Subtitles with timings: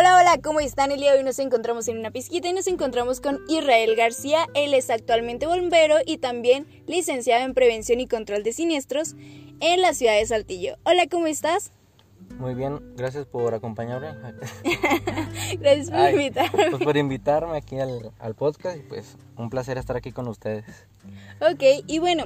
[0.00, 0.92] Hola, hola, ¿cómo están?
[0.92, 4.46] El día de hoy nos encontramos en una pizquita y nos encontramos con Israel García.
[4.54, 9.14] Él es actualmente bombero y también licenciado en Prevención y Control de Siniestros
[9.60, 10.76] en la ciudad de Saltillo.
[10.84, 11.70] Hola, ¿cómo estás?
[12.38, 14.14] Muy bien, gracias por acompañarme.
[15.60, 16.70] gracias por invitarme.
[16.70, 20.64] Pues por invitarme aquí al, al, podcast y pues un placer estar aquí con ustedes.
[21.42, 22.24] Ok, y bueno,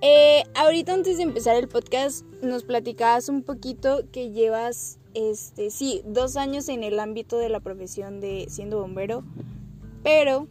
[0.00, 6.02] eh, ahorita antes de empezar el podcast nos platicabas un poquito que llevas este, sí,
[6.04, 9.24] dos años en el ámbito de la profesión de siendo bombero,
[10.02, 10.46] pero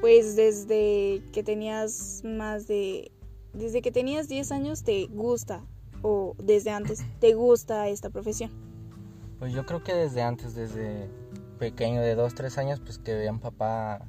[0.00, 3.12] pues desde que tenías más de,
[3.52, 5.64] desde que tenías 10 años te gusta
[6.02, 8.50] o desde antes te gusta esta profesión.
[9.38, 11.08] Pues yo creo que desde antes, desde
[11.58, 14.06] pequeño, de 2, 3 años, pues que veían papá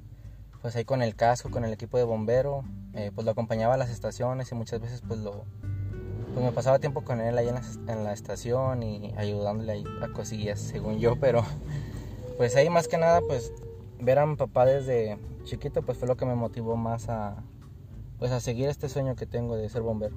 [0.61, 3.77] pues ahí con el casco, con el equipo de bombero, eh, pues lo acompañaba a
[3.77, 5.43] las estaciones y muchas veces pues lo,
[6.33, 10.59] pues me pasaba tiempo con él ahí en la, estación y ayudándole ahí a cosillas,
[10.59, 11.43] según yo, pero
[12.37, 13.53] pues ahí más que nada, pues
[13.99, 17.43] ver a mi papá desde chiquito, pues fue lo que me motivó más a,
[18.17, 20.15] pues a seguir este sueño que tengo de ser bombero.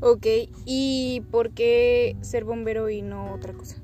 [0.00, 0.26] Ok,
[0.64, 3.76] ¿y por qué ser bombero y no otra cosa?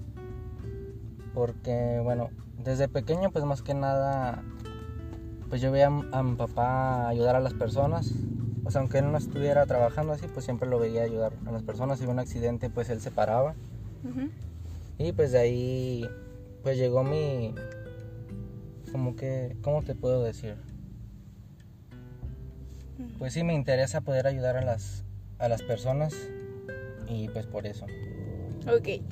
[1.35, 4.43] Porque, bueno, desde pequeño, pues más que nada,
[5.49, 8.13] pues yo veía a mi papá ayudar a las personas,
[8.63, 11.99] pues aunque él no estuviera trabajando así, pues siempre lo veía ayudar a las personas.
[11.99, 13.55] Si hubo un accidente, pues él se paraba.
[14.99, 16.09] Y pues de ahí,
[16.63, 17.55] pues llegó mi,
[18.93, 20.57] como que, ¿cómo te puedo decir?
[23.19, 25.05] Pues sí me interesa poder ayudar a las,
[25.39, 26.15] a las personas
[27.09, 27.87] y pues por eso.
[28.67, 29.03] Ok.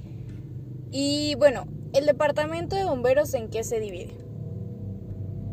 [0.91, 4.15] Y bueno, ¿el departamento de bomberos en qué se divide?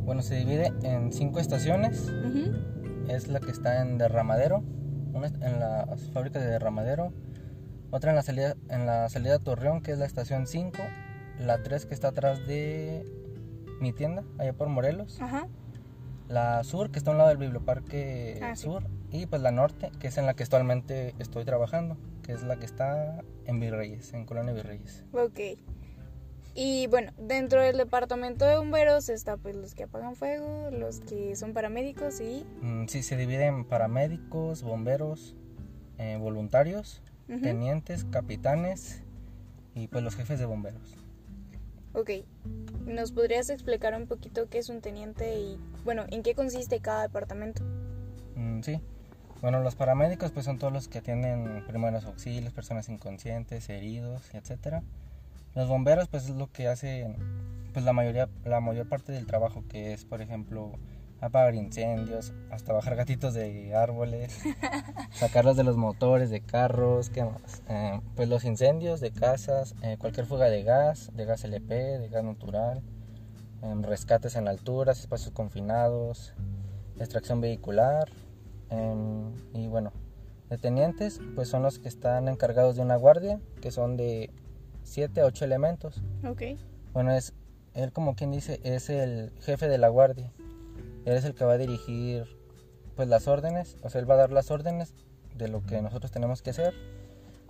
[0.06, 2.12] Bueno, se divide en cinco estaciones
[3.08, 4.64] es la que está en Derramadero,
[5.14, 7.14] una en las fábricas de Derramadero,
[7.92, 10.78] otra en la salida en la salida Torreón, que es la estación 5,
[11.40, 13.06] la 3 que está atrás de
[13.80, 15.20] mi tienda, allá por Morelos.
[16.28, 19.92] La sur, que está a un lado del Biblioparque ah, Sur, y pues la norte,
[20.00, 24.12] que es en la que actualmente estoy trabajando, que es la que está en Virreyes,
[24.14, 25.04] en Colonia Virreyes.
[25.14, 25.40] Ok.
[26.58, 31.36] Y bueno, dentro del departamento de bomberos está pues los que apagan fuego, los que
[31.36, 32.46] son paramédicos y...
[32.62, 35.36] Mm, sí, se dividen en paramédicos, bomberos,
[35.98, 39.02] eh, voluntarios, tenientes, capitanes
[39.74, 40.96] y pues los jefes de bomberos.
[41.92, 42.12] Ok,
[42.86, 47.02] ¿nos podrías explicar un poquito qué es un teniente y bueno, en qué consiste cada
[47.02, 47.64] departamento?
[48.36, 48.80] Mm, sí,
[49.42, 54.84] bueno, los paramédicos pues son todos los que atienden primeros auxilios, personas inconscientes, heridos, etcétera.
[55.56, 57.16] Los bomberos pues es lo que hacen
[57.74, 60.74] pues la mayoría la mayor parte del trabajo que es por ejemplo
[61.22, 64.38] apagar incendios, hasta bajar gatitos de árboles,
[65.12, 67.64] sacarlos de los motores de carros, ¿qué más?
[67.70, 72.10] Eh, pues los incendios de casas, eh, cualquier fuga de gas, de gas LP, de
[72.10, 72.84] gas natural,
[73.62, 76.34] em, rescates en alturas, espacios confinados,
[77.00, 78.10] extracción vehicular
[79.54, 79.94] y bueno,
[80.50, 84.32] detenientes pues son los que están encargados de una guardia, que son de
[84.86, 86.02] 7 a 8 elementos.
[86.24, 86.42] Ok.
[86.94, 87.34] Bueno, es
[87.76, 90.32] él como quien dice, es el jefe de la guardia.
[91.04, 92.26] Él es el que va a dirigir
[92.96, 94.94] pues las órdenes, o sea, él va a dar las órdenes
[95.36, 96.74] de lo que nosotros tenemos que hacer,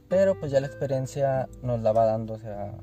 [0.09, 2.73] pero pues ya la experiencia nos la va dando, o sea,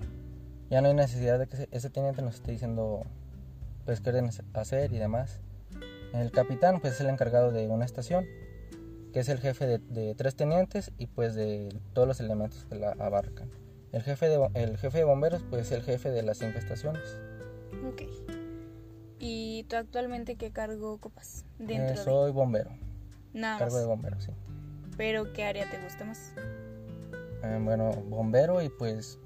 [0.71, 3.03] ya no hay necesidad de que ese teniente nos esté diciendo
[3.85, 5.41] pues qué deben hacer y demás.
[6.15, 8.25] El capitán pues es el encargado de una estación,
[9.13, 12.77] que es el jefe de, de tres tenientes y pues de todos los elementos que
[12.77, 13.51] la abarcan.
[13.93, 17.21] El jefe de, el jefe de bomberos pues es el jefe de las cinco estaciones.
[17.87, 18.03] Ok.
[19.19, 21.45] ¿Y tú actualmente qué cargo ocupas?
[21.59, 22.71] Dentro eh, soy bombero.
[23.35, 24.33] Nada Cargo de bombero, sí.
[24.97, 26.33] ¿Pero qué área te gusta más?
[27.45, 29.19] Eh, bueno, bombero y pues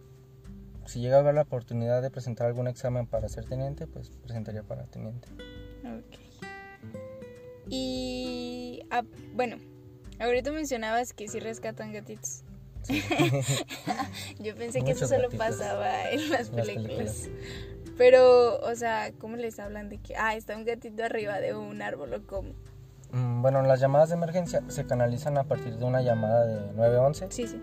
[0.85, 4.63] si llega a haber la oportunidad de presentar algún examen para ser teniente, pues presentaría
[4.63, 5.29] para teniente.
[5.85, 6.19] Ok.
[7.69, 9.03] Y ah,
[9.35, 9.57] bueno,
[10.21, 12.46] ahorita mencionabas que sí rescatan gatitos.
[14.39, 17.29] Yo pensé que eso solo pasaba en las películas.
[17.97, 21.81] Pero, o sea, ¿cómo les hablan de que, ah, está un gatito arriba de un
[21.81, 22.51] árbol o cómo?
[23.13, 27.29] Mm, bueno, las llamadas de emergencia se canalizan a partir de una llamada de 911.
[27.31, 27.61] Sí, sí.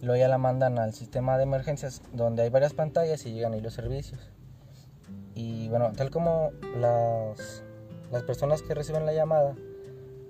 [0.00, 3.60] Luego ya la mandan al sistema de emergencias donde hay varias pantallas y llegan ahí
[3.60, 4.30] los servicios.
[5.34, 7.62] Y bueno, tal como las,
[8.10, 9.54] las personas que reciben la llamada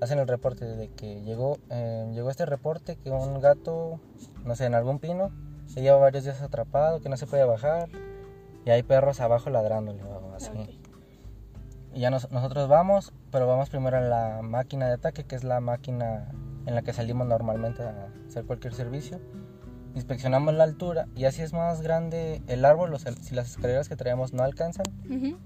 [0.00, 4.00] hacen el reporte de que llegó, eh, llegó este reporte que un gato,
[4.44, 5.31] no sé, en algún pino,
[5.67, 7.88] se lleva varios días atrapado, que no se puede bajar,
[8.64, 10.50] y hay perros abajo ladrándole o así.
[11.93, 15.61] Y ya nosotros vamos, pero vamos primero a la máquina de ataque, que es la
[15.61, 16.29] máquina
[16.67, 19.20] en la que salimos normalmente a hacer cualquier servicio.
[19.94, 23.88] inspeccionamos la altura y así es más grande el árbol, o sea, si las escaleras
[23.88, 25.38] que traemos no alcanzan, Ujú.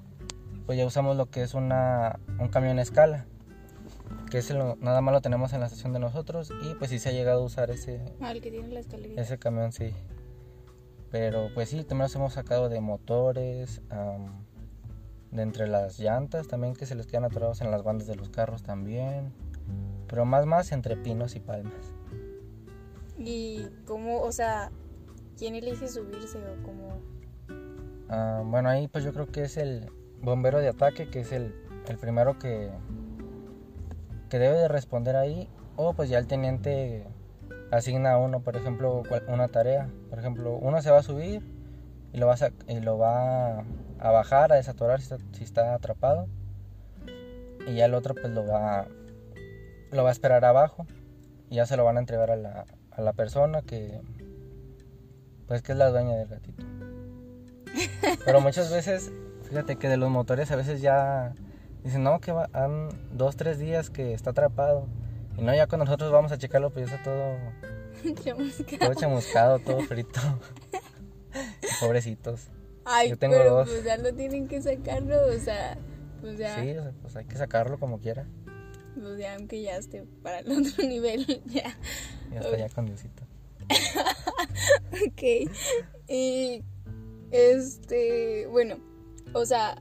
[0.65, 3.27] pues ya usamos lo que es una, un camión a escala,
[4.31, 6.99] que ese lo- nada más lo tenemos en la estación de nosotros y pues sí
[6.99, 9.21] se ha llegado a usar ese, Ah, el que tiene la escalera.
[9.21, 9.93] ese camión, sí.
[11.11, 14.45] Pero pues sí, también los hemos sacado de motores, am,
[15.31, 18.29] de entre las llantas también que se les quedan atorados en las bandas de los
[18.31, 19.33] carros también.
[20.09, 21.93] Pero más más entre pinos y palmas.
[23.19, 24.71] Y cómo, o sea,
[25.37, 27.01] ¿quién elige subirse o cómo?
[28.09, 29.91] Ah, bueno, ahí pues yo creo que es el
[30.23, 31.55] bombero de ataque, que es el,
[31.89, 32.71] el primero que,
[34.29, 35.49] que debe de responder ahí.
[35.77, 37.07] O pues ya el teniente
[37.71, 39.89] asigna a uno, por ejemplo, una tarea.
[40.11, 41.43] Por ejemplo, uno se va a subir
[42.13, 43.65] y lo va a, y lo va
[43.99, 46.27] a bajar, a desatorar si está, si está atrapado.
[47.67, 48.87] Y ya el otro pues lo va,
[49.93, 50.87] lo va a esperar abajo.
[51.51, 54.01] Y ya se lo van a entregar a la, a la persona que
[55.49, 56.65] pues que es la dueña del gatito.
[58.25, 59.11] Pero muchas veces,
[59.45, 61.35] fíjate que de los motores a veces ya
[61.85, 64.87] dicen, no, que va, han dos, tres días que está atrapado.
[65.37, 68.79] Y no, ya cuando nosotros vamos a checarlo, pues ya está todo, Chamusca.
[68.79, 70.21] todo chamuscado, todo frito.
[71.81, 72.49] Pobrecitos.
[72.85, 73.69] Ay, Yo tengo pero dos.
[73.69, 75.77] pues ya lo tienen que sacarlo, o sea,
[76.21, 78.27] pues ya, Sí, o sea, pues hay que sacarlo como quiera.
[78.95, 81.77] pues ya aunque ya esté para el otro nivel, ya.
[82.33, 83.23] Ya está ya con Diosito.
[85.07, 85.51] Ok.
[86.09, 86.65] Y
[87.31, 88.77] este, bueno,
[89.35, 89.77] o sea,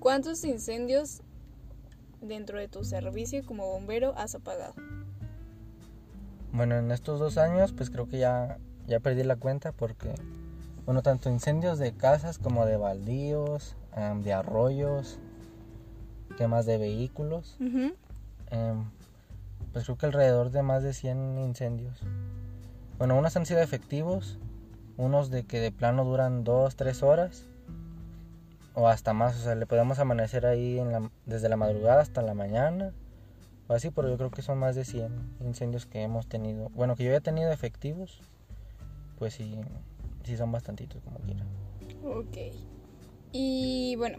[0.00, 1.22] ¿cuántos incendios
[2.20, 4.74] dentro de tu servicio como bombero has apagado?
[6.52, 8.58] Bueno, en estos dos años, pues creo que ya,
[8.88, 10.14] ya perdí la cuenta porque,
[10.84, 15.20] bueno, tanto incendios de casas como de baldíos, em, de arroyos,
[16.36, 17.56] quemas de vehículos.
[17.60, 18.84] Em,
[19.72, 22.00] pues creo que alrededor de más de 100 incendios.
[22.98, 24.38] Bueno, unos han sido efectivos,
[24.96, 27.49] unos de que de plano duran 2, 3 horas
[28.80, 32.22] o hasta más, o sea, le podemos amanecer ahí en la- desde la madrugada hasta
[32.22, 32.94] la mañana
[33.68, 36.70] o así, pero yo creo que son más de 100 incendios que hemos tenido.
[36.70, 38.22] Bueno, que yo he tenido efectivos,
[39.18, 39.60] pues sí,
[40.24, 41.44] sí son bastantitos como quiera.
[42.02, 42.56] Ok.
[43.32, 44.18] Y bueno,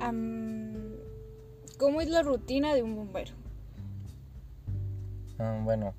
[0.00, 0.96] am,
[1.78, 3.32] ¿cómo es la rutina de un bombero?
[5.38, 5.94] Ah, bueno,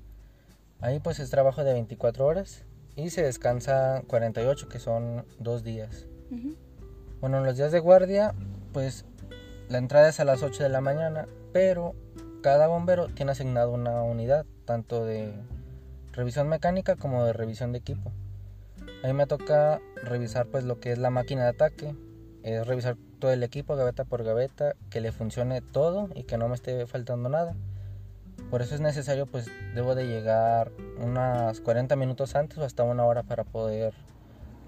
[0.80, 2.64] ahí pues es trabajo de 24 horas
[2.94, 6.06] y se descansa 48, que son dos días.
[6.30, 6.54] Ujú.
[7.20, 8.34] Bueno, en los días de guardia,
[8.72, 9.04] pues
[9.68, 11.94] la entrada es a las 8 de la mañana, pero
[12.42, 15.34] cada bombero tiene asignado una unidad, tanto de
[16.12, 18.12] revisión mecánica como de revisión de equipo.
[19.02, 21.94] A mí me toca revisar pues lo que es la máquina de ataque,
[22.42, 26.48] es revisar todo el equipo gaveta por gaveta, que le funcione todo y que no
[26.48, 27.54] me esté faltando nada.
[28.50, 30.70] Por eso es necesario pues debo de llegar
[31.00, 33.92] unas 40 minutos antes o hasta una hora para poder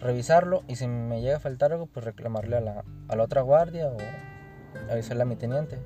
[0.00, 3.43] revisarlo y si me llega a faltar algo pues reclamarle a la, a la otra
[3.43, 3.97] guardia o
[4.91, 5.79] avisarle a mi teniente.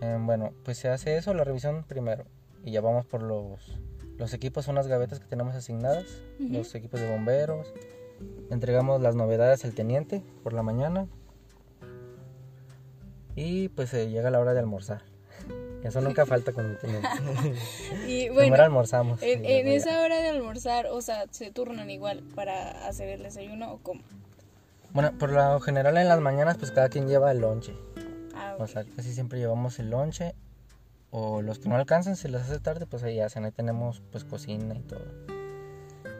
[0.00, 2.24] Eh, bueno, pues se hace eso, la revisión primero
[2.64, 3.78] y ya vamos por los,
[4.16, 6.06] los equipos, son las gavetas que tenemos asignadas,
[6.38, 7.72] los equipos de bomberos.
[8.50, 11.06] Entregamos las novedades al teniente por la mañana
[13.34, 15.09] y pues se llega la hora de almorzar.
[15.82, 17.08] Eso nunca falta mi teniente.
[18.06, 19.22] Y Primero bueno, almorzamos.
[19.22, 23.78] en, esa hora de almorzar, o sea, ¿se turnan igual para hacer el desayuno o
[23.78, 24.02] cómo?
[24.92, 27.74] Bueno, por lo general en las mañanas pues cada quien lleva el lonche.
[28.34, 28.68] Ah, O ok.
[28.68, 30.34] sea, casi siempre llevamos el lonche.
[31.12, 33.44] O los que no alcanzan, se les hace tarde, pues ahí hacen.
[33.44, 35.04] Ahí tenemos pues cocina y todo.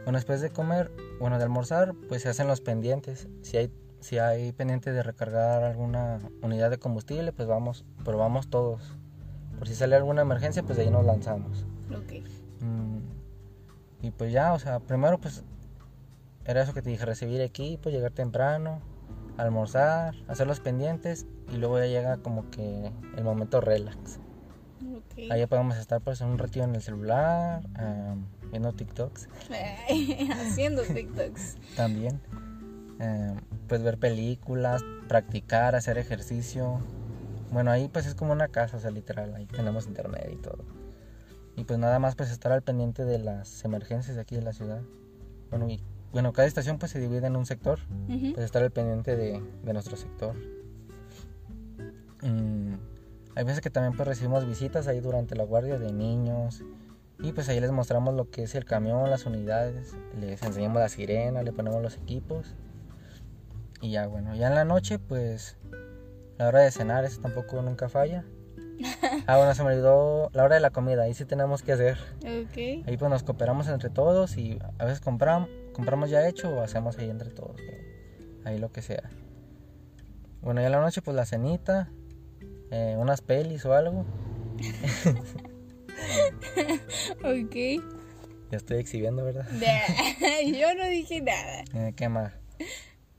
[0.04, 0.90] Bueno, después de comer,
[1.20, 3.28] bueno, de almorzar, pues se hacen los pendientes.
[3.42, 8.82] Si hay, si hay pendiente de recargar alguna unidad de combustible, pues vamos, probamos todos.
[9.60, 11.66] Por si sale alguna emergencia, pues de ahí nos lanzamos.
[11.90, 12.24] Ok.
[12.60, 12.98] Mm,
[14.00, 15.44] y pues ya, o sea, primero pues
[16.46, 18.80] era eso que te dije, recibir equipo, llegar temprano,
[19.36, 24.18] almorzar, hacer los pendientes y luego ya llega como que el momento relax.
[24.96, 25.30] Ok.
[25.30, 29.28] Ahí ya podemos estar pues un ratito en el celular, am, viendo TikToks
[30.40, 31.58] Haciendo TikToks.
[31.76, 32.18] también.
[32.98, 33.36] Am,
[33.68, 36.80] pues ver películas, practicar, hacer ejercicio.
[37.50, 40.64] Bueno, ahí pues es como una casa, o sea, literal, ahí tenemos internet y todo.
[41.56, 44.52] Y pues nada más pues estar al pendiente de las emergencias de aquí de la
[44.52, 44.82] ciudad.
[45.50, 47.78] Bueno, y bueno, cada estación pues se divide en un sector,
[48.08, 48.32] Ujú.
[48.34, 50.34] pues estar al pendiente de, de nuestro sector.
[52.22, 52.74] Mm,
[53.34, 56.62] hay veces que también pues recibimos visitas ahí durante la guardia de niños
[57.18, 60.88] y pues ahí les mostramos lo que es el camión, las unidades, les enseñamos la
[60.88, 62.54] sirena, le ponemos los equipos
[63.80, 65.56] y ya bueno, ya en la noche pues
[66.40, 68.24] la hora de cenar eso tampoco nunca falla.
[69.26, 71.98] ah, bueno, se me olvidó la hora de la comida, ahí sí tenemos que hacer.
[72.20, 72.86] Ok.
[72.86, 76.96] Ahí pues nos cooperamos entre todos y a veces compramos, compramos ya hecho o hacemos
[76.96, 77.60] ahí entre todos.
[78.46, 79.10] Ahí lo que sea.
[80.40, 81.90] Bueno, y en la noche pues la cenita,
[82.70, 84.06] eh, unas pelis o algo.
[87.22, 87.54] ok.
[88.50, 89.46] Ya estoy exhibiendo, ¿verdad?
[90.58, 91.64] Yo no dije nada.
[91.74, 92.32] Eh, ¿Qué más?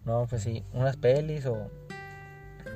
[0.06, 1.70] No, pues sí, unas pelis o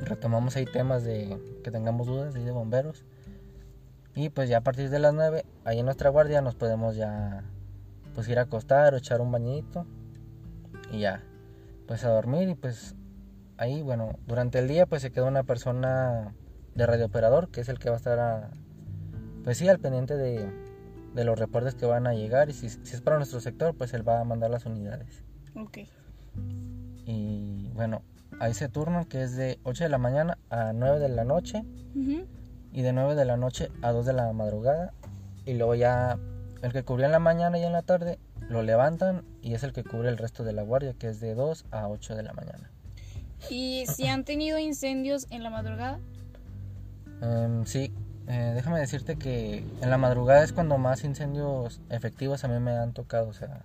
[0.02, 3.06] retomamos ahí temas de que tengamos dudas ahí de bomberos.
[4.16, 7.44] Y pues ya a partir de las 9, ahí en nuestra guardia nos podemos ya
[8.14, 9.86] pues ir a acostar o echar un bañito
[10.90, 11.22] y ya,
[11.86, 12.96] pues a dormir y pues
[13.58, 16.34] ahí, bueno, durante el día pues se queda una persona
[16.76, 18.52] de radiooperador que es el que va a estar a,
[19.44, 20.50] pues sí, al pendiente de,
[21.14, 23.94] de los reportes que van a llegar y si, si es para nuestro sector pues
[23.94, 25.24] él va a mandar las unidades.
[25.56, 25.80] Ok.
[27.06, 28.02] Y bueno,
[28.40, 31.64] hay ese turno que es de 8 de la mañana a 9 de la noche
[32.74, 34.94] y de 9 de la noche a 2 de la madrugada.
[35.46, 36.18] Y luego ya
[36.62, 39.74] el que cubría en la mañana y en la tarde lo levantan y es el
[39.74, 42.34] que cubre el resto de la guardia que es de 2 a 8 de la
[42.34, 42.70] mañana.
[43.50, 46.00] ¿Y si han tenido incendios en la madrugada?
[47.22, 47.94] Em, sí,
[48.28, 52.72] eh, déjame decirte que en la madrugada es cuando más incendios efectivos a mí me
[52.72, 53.28] han tocado.
[53.30, 53.62] O sea,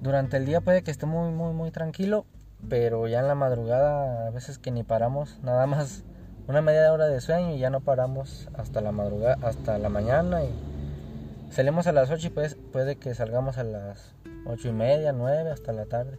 [0.00, 2.26] durante el día puede que esté muy, muy, muy tranquilo,
[2.68, 6.04] pero ya en la madrugada a veces que ni paramos, nada más
[6.48, 10.44] una media hora de sueño y ya no paramos hasta la madrugada, hasta la mañana
[10.44, 10.50] y
[11.50, 14.14] salimos a las 8 y pues, puede que salgamos a las
[14.46, 16.18] ocho y media, 9 hasta la tarde.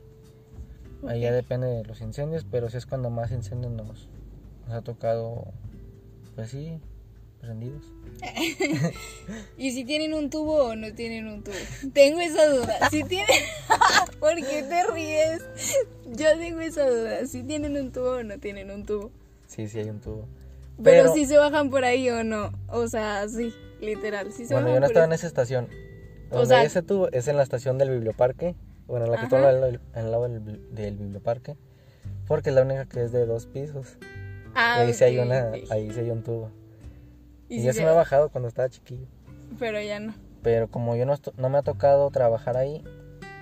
[1.07, 4.07] Ahí ya depende de los incendios, pero sí es cuando más incendios nos,
[4.65, 5.47] nos ha tocado,
[6.35, 6.79] pues sí,
[7.41, 7.83] prendidos.
[9.57, 11.55] ¿Y si tienen un tubo o no tienen un tubo?
[11.93, 12.89] Tengo esa duda.
[12.89, 13.27] Si tienen...
[14.23, 15.41] ¿Por qué te ríes?
[16.05, 17.25] Yo tengo esa duda.
[17.25, 19.11] Si tienen un tubo o no tienen un tubo.
[19.47, 20.25] Sí, sí hay un tubo.
[20.81, 22.51] Pero, Pero- si se bajan por ahí o no.
[22.69, 24.31] O sea, sí, literal.
[24.31, 25.67] Si se Bueno, yo bajan no por estaba en esa estación.
[26.31, 28.55] O sea- ese tubo es en la estación del biblioparque.
[28.87, 31.57] Bueno, la que está al lado, al lado del, bi- del biblioparque.
[32.25, 33.97] Porque es la única que es de dos pisos.
[34.55, 36.49] Ah, y ahí sí hay una, ahí sí hay un tubo.
[37.49, 39.05] Y Y, si se me ha bajado cuando estaba chiquillo.
[39.59, 40.13] Pero ya no.
[40.41, 42.83] Pero como yo no, no me ha tocado trabajar ahí,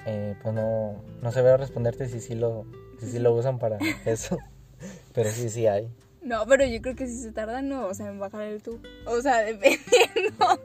[0.06, 2.66] eh, pues no, no sabría responderte si sí lo,
[3.00, 4.38] si sí lo usan para eso.
[5.14, 5.90] Pero sí, sí hay.
[6.24, 7.88] No, pero yo creo que si se tarda, no.
[7.88, 8.80] O sea, en bajar el tubo.
[9.08, 10.62] O sea, dependiendo.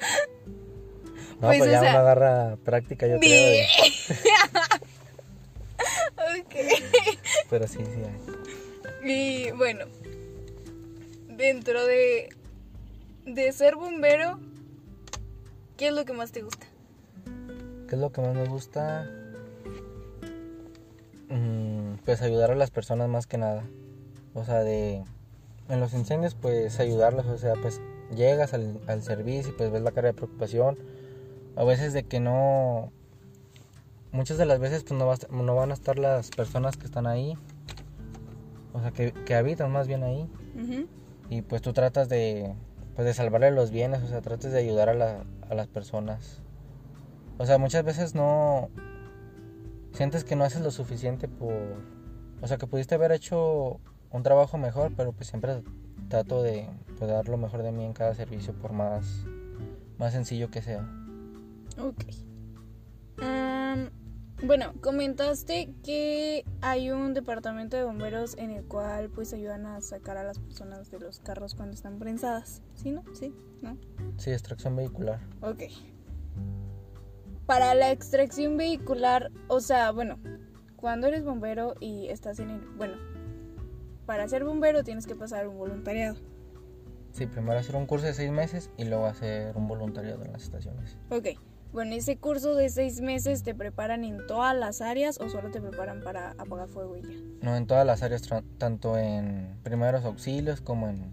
[1.40, 3.66] No, Pues, pues, ya sea- uno agarra práctica, yo creo.
[6.16, 6.55] Ok.
[7.50, 9.11] Pero sí, sí hay.
[9.11, 9.85] Y bueno,
[11.28, 12.31] dentro de,
[13.26, 14.38] de ser bombero,
[15.76, 16.66] ¿qué es lo que más te gusta?
[17.88, 19.09] ¿Qué es lo que más me gusta?
[21.28, 23.64] Mm, pues ayudar a las personas más que nada.
[24.35, 25.04] O sea, de...
[25.68, 27.26] En los incendios, pues ayudarlas.
[27.26, 27.80] O sea, pues
[28.14, 30.78] llegas al, al servicio y pues ves la cara de preocupación.
[31.56, 32.92] A veces de que no...
[34.12, 37.06] Muchas de las veces pues no, va no van a estar las personas que están
[37.06, 37.37] ahí.
[38.73, 40.28] O sea, que, que habitan más bien ahí.
[41.28, 42.54] Y pues tú tratas de,
[42.95, 46.40] pues de salvarle los bienes, o sea, tratas de ayudar a, la- a las personas.
[47.38, 48.71] O sea, muchas veces no
[49.97, 51.55] sientes que no haces lo suficiente por,
[52.43, 55.62] o sea, que pudiste haber hecho un trabajo mejor, pero pues siempre
[56.09, 59.25] trato de pues, dar lo mejor de mí en cada servicio, por más,
[59.99, 60.87] más sencillo que sea.
[61.79, 62.05] Ok.
[64.45, 70.19] Bueno, comentaste que hay un departamento de bomberos en el cual pues ayudan a sacar
[70.19, 72.61] a las personas de los carros cuando están prensadas.
[72.75, 73.03] ¿Sí, no?
[73.15, 73.79] Sí, ¿no?
[74.19, 75.21] Sí, extracción vehicular.
[75.41, 75.62] Ok.
[77.47, 80.19] Para la extracción vehicular, o sea, bueno,
[80.75, 82.61] cuando eres bombero y estás en el...
[82.76, 82.97] Bueno,
[84.05, 86.17] para ser bombero tienes que pasar un voluntariado.
[87.12, 90.43] Sí, primero hacer un curso de seis meses y luego hacer un voluntariado en las
[90.43, 90.99] estaciones.
[91.11, 91.29] Ok.
[91.73, 95.61] Bueno, ese curso de seis meses te preparan en todas las áreas o solo te
[95.61, 97.15] preparan para apagar fuego y ya.
[97.43, 98.23] No, en todas las áreas,
[98.59, 101.12] tanto en primeros auxilios como en,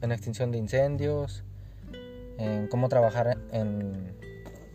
[0.00, 1.44] en extinción de incendios,
[2.38, 4.16] en cómo trabajar en,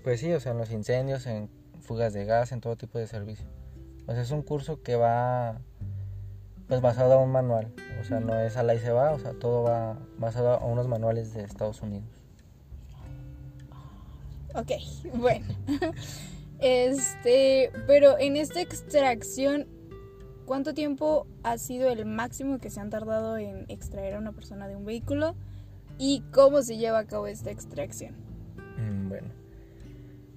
[0.03, 1.50] pues sí, o sea, en los incendios, en
[1.82, 3.48] fugas de gas, en todo tipo de servicio.
[4.08, 5.62] O sea, es un curso que va,
[6.68, 9.20] pues basado a un manual, o sea, no es a la y se va, o
[9.20, 12.08] sea, todo va basado a unos manuales de Estados Unidos.
[14.56, 14.72] Ok,
[15.15, 15.46] bueno.
[16.60, 19.68] Este, pero en esta extracción,
[20.46, 24.68] ¿cuánto tiempo ha sido el máximo que se han tardado en extraer a una persona
[24.68, 25.36] de un vehículo?
[25.98, 28.15] ¿Y cómo se lleva a cabo esta extracción?
[28.77, 29.27] Mm, bueno,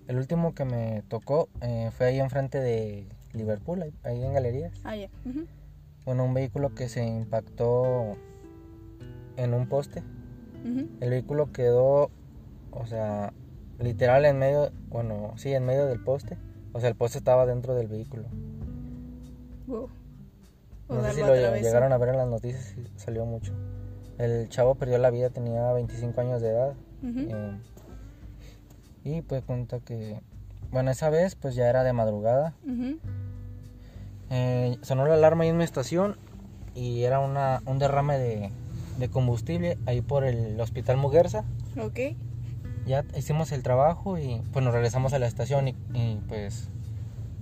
[0.08, 4.72] el último que me tocó eh, fue ahí enfrente de Liverpool, ahí, ahí en Galerías.
[4.84, 5.08] Ah, ya.
[5.24, 5.46] ujú.
[6.04, 8.16] Bueno, un vehículo que se impactó
[9.36, 10.02] en un poste.
[11.00, 12.10] El vehículo quedó,
[12.70, 13.32] o sea,
[13.80, 16.38] literal en medio, bueno, sí, en medio del poste.
[16.72, 18.24] O sea, el poste estaba dentro del vehículo.
[19.66, 19.88] Wow.
[20.88, 23.52] O No sé si lo llegaron a ver en las noticias y salió mucho.
[24.18, 26.74] El chavo perdió la vida, tenía 25 años de edad.
[27.04, 27.58] Eh,
[29.04, 30.20] y pues cuenta que,
[30.70, 32.54] bueno, esa vez pues ya era de madrugada.
[34.30, 36.16] Eh, sonó la alarma ahí en mi estación
[36.74, 38.50] y era una, un derrame de,
[38.98, 41.44] de combustible ahí por el Hospital Muguerza.
[41.78, 42.16] Ok.
[42.86, 46.68] Ya hicimos el trabajo y pues nos regresamos a la estación y, y, pues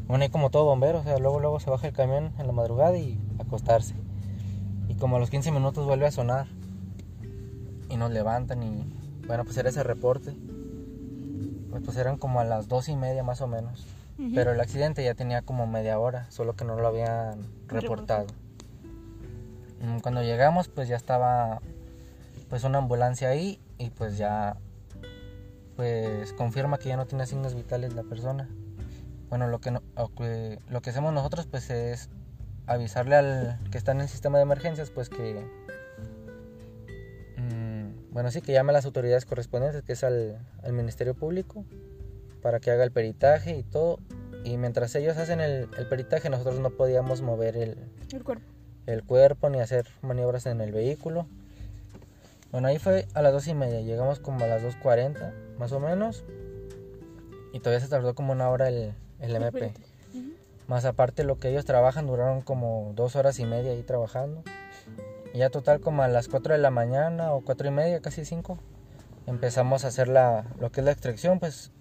[0.07, 2.52] bueno, ahí como todo bombero, o sea, luego luego se baja el camión en la
[2.52, 3.95] madrugada y acostarse.
[4.88, 6.49] Y como a los 15 minutos vuelve a sonar
[7.88, 8.85] y nos levantan y
[9.26, 10.35] bueno, pues era ese reporte.
[11.71, 13.87] Pues, pues eran como a las dos y media más o menos.
[14.35, 18.27] Pero el accidente ya tenía como media hora, solo que no lo habían reportado.
[19.81, 21.61] Mm, Cuando llegamos, pues ya estaba
[22.50, 24.57] pues una ambulancia ahí y pues ya
[25.77, 28.49] pues confirma que ya no tiene signos vitales la persona.
[29.31, 29.83] Bueno, lo que, no-
[30.69, 32.11] lo que hacemos nosotros pues es
[32.67, 35.47] avisarle al que está en el sistema de emergencias pues que
[38.11, 41.64] bueno sí que llame a las autoridades correspondientes que es al, al Ministerio Público
[42.43, 43.99] para que haga el peritaje y todo
[44.45, 47.76] y mientras ellos hacen el, el peritaje nosotros no podíamos mover el,
[48.12, 48.45] El cuerpo.
[48.87, 51.26] el cuerpo ni hacer maniobras en el vehículo.
[52.50, 55.79] Bueno, ahí fue a las dos y media, llegamos como a las 2.40 más o
[55.81, 56.25] menos.
[57.52, 59.73] Y todavía se tardó como una hora el, el MP.
[60.67, 64.43] Más aparte lo que ellos trabajan duraron como dos horas y media ahí trabajando.
[65.32, 68.25] Y ya total como a las 4 de la mañana o cuatro y media, casi
[68.25, 68.58] 5,
[69.26, 71.38] empezamos a hacer la, lo que es la extracción.
[71.38, 71.72] Pues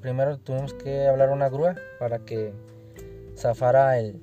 [0.00, 2.52] primero tuvimos que hablar una grúa para que
[3.36, 4.20] zafara el,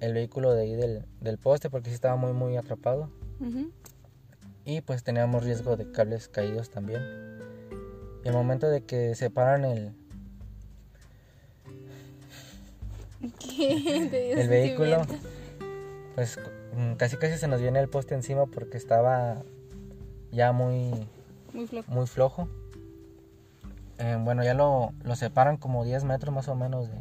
[0.00, 3.10] el vehículo de ahí del, del poste porque sí estaba muy muy atrapado.
[4.64, 7.02] Y pues teníamos riesgo de cables caídos también.
[8.24, 9.94] Y al momento de que separan el,
[13.38, 14.32] ¿Qué?
[14.36, 15.06] El vehículo,
[16.14, 16.38] pues
[16.96, 19.42] casi casi se nos viene el poste encima porque estaba
[20.30, 20.92] ya muy,
[21.52, 21.92] Muy flojo.
[21.92, 22.48] muy flojo.
[23.98, 26.96] Eh, bueno, ya lo, lo separan como 10 metros más o menos de,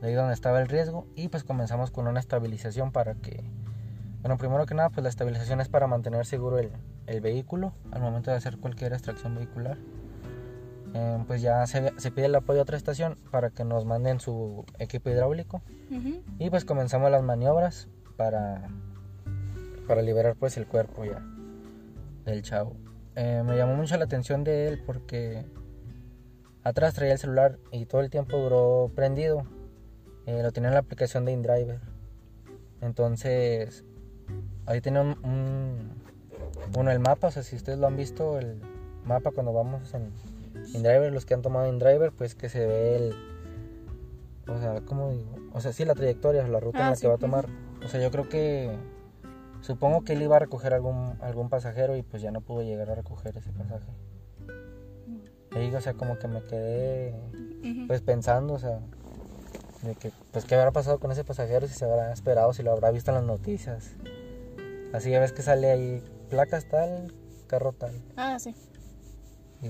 [0.00, 3.44] de ahí donde estaba el riesgo y pues comenzamos con una estabilización para que,
[4.22, 6.70] bueno, primero que nada pues la estabilización es para mantener seguro el,
[7.06, 9.76] el vehículo al momento de hacer cualquier extracción vehicular.
[10.94, 14.18] Eh, pues ya se, se pide el apoyo a otra estación para que nos manden
[14.18, 15.60] su equipo hidráulico
[16.38, 18.68] y pues comenzamos las maniobras para,
[19.86, 21.22] para liberar pues el cuerpo ya
[22.24, 22.76] del chavo.
[23.14, 25.44] Eh, me llamó mucho la atención de él porque
[26.62, 29.44] atrás traía el celular y todo el tiempo duró prendido.
[30.26, 31.80] Eh, lo tenía en la aplicación de InDriver.
[32.80, 33.84] Entonces,
[34.66, 35.92] ahí tiene un, un-
[36.72, 38.60] bueno, el mapa, o sea, si ustedes lo han visto, el
[39.04, 40.10] mapa cuando vamos en
[40.74, 43.14] InDriver, los que han tomado InDriver, pues que se ve el,
[44.48, 45.36] o sea, ¿cómo digo?
[45.52, 47.46] O sea, sí, la trayectoria, la ruta en Ah, la sí, que va a tomar.
[47.86, 48.76] O sea, yo creo que,
[49.60, 52.90] supongo que él iba a recoger algún, algún pasajero y pues ya no pudo llegar
[52.90, 53.86] a recoger ese pasaje.
[55.52, 57.14] Ahí, o sea, como que me quedé,
[57.86, 58.80] pues pensando, o sea,
[59.82, 62.72] de que, pues, qué habrá pasado con ese pasajero, si se habrá esperado, si lo
[62.72, 63.94] habrá visto en las noticias.
[64.92, 67.14] Así ya ves que sale ahí, placas tal,
[67.46, 68.02] carro tal.
[68.16, 68.52] Ah, sí.
[69.62, 69.68] Y,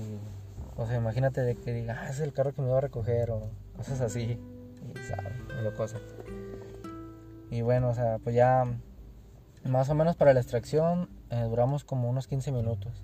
[0.75, 3.29] o sea, imagínate de que diga, ah, es el carro que me iba a recoger
[3.29, 4.39] o cosas así.
[4.81, 5.29] Y sabe,
[5.61, 5.99] lo cosa.
[7.49, 8.65] Y bueno, o sea, pues ya
[9.63, 13.03] más o menos para la extracción eh, duramos como unos 15 minutos.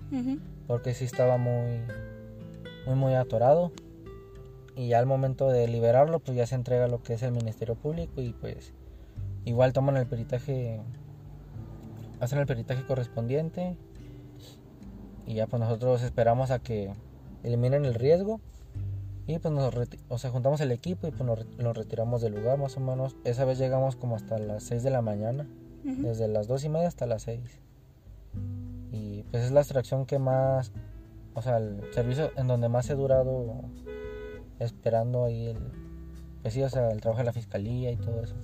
[0.66, 1.82] Porque sí estaba muy,
[2.86, 3.72] muy, muy atorado.
[4.76, 7.76] Y ya al momento de liberarlo, pues ya se entrega lo que es el Ministerio
[7.76, 8.72] Público y pues
[9.44, 10.80] igual toman el peritaje,
[12.18, 13.76] hacen el peritaje correspondiente
[15.26, 16.92] y ya pues nosotros esperamos a que
[17.44, 18.40] eliminen el riesgo
[19.26, 19.74] y pues nos
[20.08, 23.16] o sea, juntamos el equipo y pues nos, nos retiramos del lugar más o menos.
[23.24, 25.46] Esa vez llegamos como hasta las 6 de la mañana,
[25.84, 26.02] Ujú.
[26.02, 27.40] desde las 2 y media hasta las 6.
[28.92, 30.72] Y pues es la extracción que más,
[31.34, 33.62] o sea, el servicio en donde más he durado
[34.58, 35.58] esperando ahí el,
[36.42, 38.34] pues sí, o sea, el trabajo de la fiscalía y todo eso.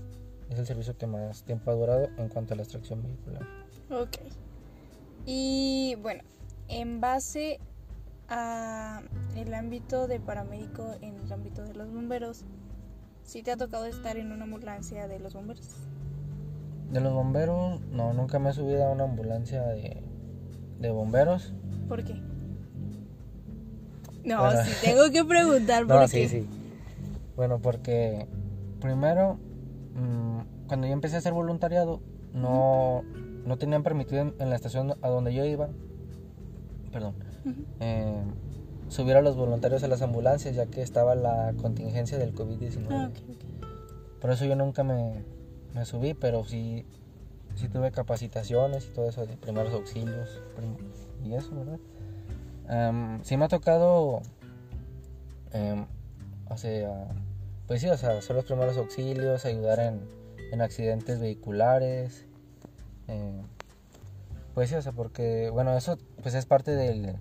[0.49, 3.43] Es el servicio que más tiempo ha durado en cuanto a la extracción vehicular.
[3.91, 4.17] Ok.
[5.27, 6.23] Y bueno,
[6.69, 7.61] en base
[8.31, 9.03] a
[9.37, 12.45] el ámbito de paramédico en el ámbito de los bomberos,
[13.25, 15.69] ¿sí te ha tocado estar en una ambulancia de los bomberos?
[16.93, 20.03] De los bomberos, no, nunca me he subido a una ambulancia de,
[20.81, 21.55] de bomberos.
[21.89, 22.15] ¿Por qué?
[24.25, 24.65] No, Bueno.
[24.65, 26.09] sí tengo que preguntar por No, qué.
[26.09, 26.47] sí, sí.
[27.37, 28.27] Bueno, porque
[28.81, 29.39] primero,
[29.95, 32.01] mm, cuando yo empecé a hacer voluntariado,
[32.33, 33.03] no,
[33.45, 35.69] no tenían permitido en, en la estación a donde yo iba
[36.93, 37.15] perdón,
[37.81, 38.23] eh,
[38.89, 42.87] subir a los voluntarios a las ambulancias ya que estaba la contingencia del COVID-19.
[42.91, 43.11] Ah.
[44.21, 45.23] Por eso yo nunca me,
[45.75, 46.85] me subí, pero sí,
[47.55, 50.77] sí tuve capacitaciones y todo eso de primeros auxilios prim-
[51.25, 51.79] y eso, ¿verdad?
[52.69, 54.21] Am, sí me ha tocado,
[55.53, 55.87] em,
[56.49, 57.09] o sea,
[57.67, 60.01] pues sí, o sea, hacer los primeros auxilios, ayudar en,
[60.53, 62.27] en accidentes vehiculares,
[63.09, 63.43] em,
[64.55, 67.17] pues sí, o sea, porque, bueno, eso pues es parte del,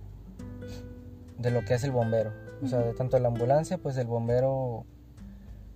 [1.40, 2.32] de lo que es el bombero.
[2.64, 4.86] O sea, de tanto la ambulancia, pues el bombero,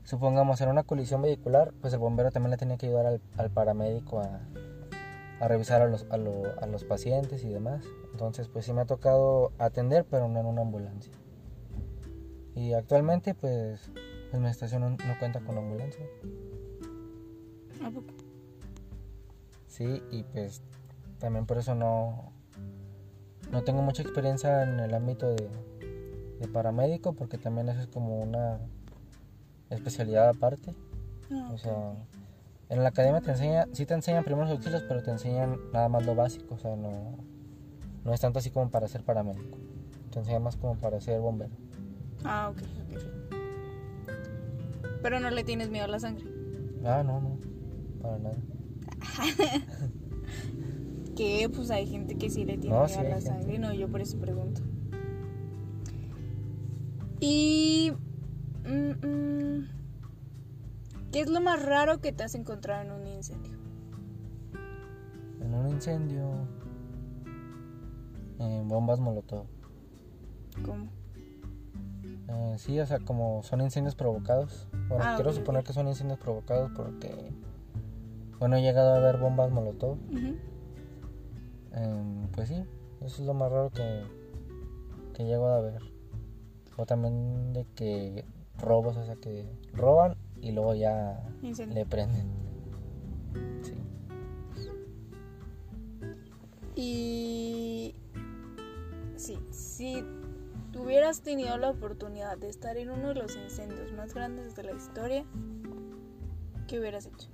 [0.03, 3.49] supongamos en una colisión vehicular, pues el bombero también le tenía que ayudar al, al
[3.49, 4.41] paramédico a,
[5.39, 7.83] a revisar a los, a, lo- a los pacientes y demás.
[8.11, 11.11] Entonces, pues sí me ha tocado atender, pero no en una ambulancia.
[12.55, 13.89] Y actualmente, pues,
[14.29, 16.05] pues mi estación no, no cuenta con ambulancia.
[19.67, 20.61] Sí, y pues
[21.19, 22.31] también por eso no,
[23.53, 25.47] no tengo mucha experiencia en el ámbito de,
[26.39, 28.57] de paramédico, porque también eso es como una
[29.69, 30.73] especialidad aparte.
[31.31, 31.93] Ah, O sea,
[32.69, 36.03] en la academia te enseña, sí te enseñan primeros auxilios, pero te enseñan nada más
[36.05, 37.15] lo básico, o sea, no,
[38.03, 39.57] no es tanto así como para ser paramédico.
[40.11, 41.53] Te enseñan más como para ser bombero.
[42.25, 43.01] Ah, ok, ok.
[45.03, 46.25] Pero no le tienes miedo a la sangre.
[46.83, 47.37] Ah, no, no,
[48.01, 48.35] para nada.
[51.15, 53.59] Que pues hay gente que sí le tiene No, sí, a la sangre.
[53.59, 54.61] No, yo por eso pregunto.
[57.19, 57.91] Y.
[58.65, 59.67] mm, mm,
[61.11, 63.51] ¿Qué es lo más raro que te has encontrado en un incendio?
[65.41, 66.27] En un incendio,
[68.39, 69.45] eh, bombas molotov.
[70.65, 70.87] ¿Cómo?
[72.29, 74.67] Eh, sí, o sea, como son incendios provocados.
[74.89, 77.31] Bueno, Ah, quiero suponer que son incendios provocados porque,
[78.39, 79.97] bueno, he llegado a ver bombas molotov.
[80.11, 80.35] Ujú.
[81.73, 82.63] Em, pues sí,
[83.01, 84.03] eso es lo más raro que,
[85.13, 85.81] que llego a ver.
[86.77, 88.25] O también de que
[88.57, 91.75] robos, o sea, que roban y luego ya Incendio.
[91.75, 92.27] le prenden.
[93.61, 93.73] Sí.
[96.75, 97.95] Y.
[99.15, 100.03] Sí, si
[100.71, 104.73] tuvieras tenido la oportunidad de estar en uno de los incendios más grandes de la
[104.73, 105.23] historia,
[106.67, 107.29] ¿qué hubieras hecho?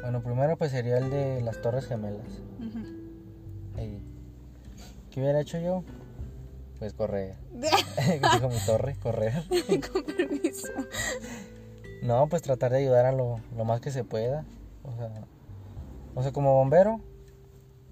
[0.00, 2.26] Bueno, primero pues sería el de las Torres Gemelas.
[5.10, 5.82] ¿Qué hubiera hecho yo?
[6.78, 7.36] Pues correr.
[7.52, 9.32] Dijo mi torre, correr.
[9.92, 10.68] Con permiso.
[12.02, 14.44] No, pues tratar de ayudar a lo, lo más que se pueda.
[14.84, 15.10] O sea,
[16.14, 17.00] o sea, como bombero,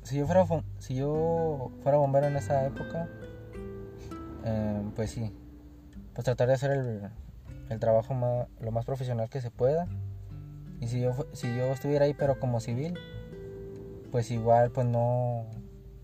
[0.02, 0.46] si yo fuera,
[0.78, 3.08] si yo fuera bombero en esa época,
[4.44, 5.32] eh, pues sí,
[6.14, 7.10] pues tratar de hacer el,
[7.70, 9.88] el trabajo ma- lo más profesional que se pueda.
[10.84, 12.98] Y si yo, si yo estuviera ahí, pero como civil,
[14.12, 15.46] pues igual, pues no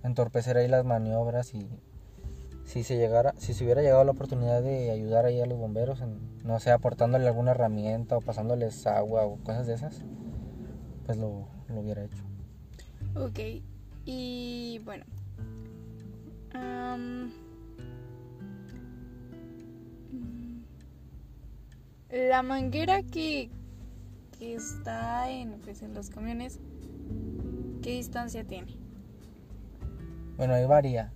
[0.03, 1.69] entorpecer ahí las maniobras y
[2.65, 6.01] si se llegara, si se hubiera llegado la oportunidad de ayudar ahí a los bomberos,
[6.01, 10.03] en, no sé, aportándole alguna herramienta o pasándoles agua o cosas de esas,
[11.05, 12.25] pues lo, lo hubiera hecho.
[13.17, 13.39] Ok,
[14.07, 15.05] y bueno.
[16.55, 17.29] mm,
[22.13, 23.51] la manguera que,
[24.41, 26.59] que está en, pues, en los camiones,
[27.83, 28.75] ¿qué distancia tiene?
[30.39, 31.13] Bueno, ahí varía.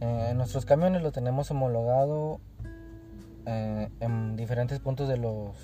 [0.00, 2.40] Eh, en nuestros camiones lo tenemos homologado
[3.44, 5.56] eh, en diferentes puntos de los,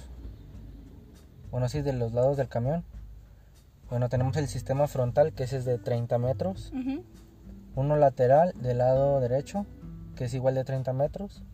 [1.53, 2.85] bueno, sí, de los lados del camión.
[3.89, 6.73] Bueno, tenemos el sistema frontal, que ese es de 30 metros.
[7.77, 9.65] Uno lateral del lado derecho,
[10.17, 11.45] que es igual de 30 metros.